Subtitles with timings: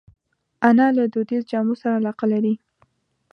[0.67, 2.53] انا له دودیزو جامو سره علاقه لري